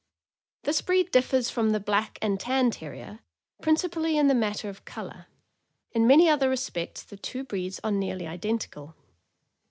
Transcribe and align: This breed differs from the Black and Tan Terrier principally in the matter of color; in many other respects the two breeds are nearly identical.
This 0.63 0.81
breed 0.81 1.11
differs 1.11 1.51
from 1.51 1.69
the 1.73 1.79
Black 1.79 2.17
and 2.23 2.39
Tan 2.39 2.71
Terrier 2.71 3.19
principally 3.61 4.17
in 4.17 4.27
the 4.29 4.33
matter 4.33 4.67
of 4.67 4.83
color; 4.83 5.27
in 5.91 6.07
many 6.07 6.27
other 6.27 6.49
respects 6.49 7.03
the 7.03 7.17
two 7.17 7.43
breeds 7.43 7.79
are 7.83 7.91
nearly 7.91 8.25
identical. 8.25 8.95